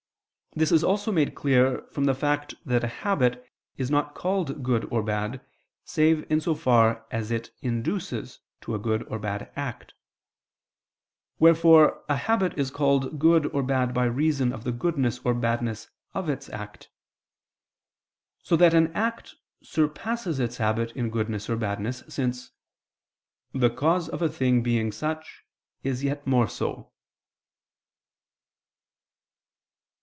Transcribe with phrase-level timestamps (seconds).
[0.53, 4.83] This is also made clear from the fact that a habit is not called good
[4.91, 5.39] or bad,
[5.85, 9.93] save in so far as it induces to a good or bad act:
[11.39, 15.87] wherefore a habit is called good or bad by reason of the goodness or badness
[16.13, 16.89] of its act:
[18.43, 22.51] so that an act surpasses its habit in goodness or badness, since
[23.53, 25.45] "the cause of a thing being such,
[25.83, 26.91] is yet more so."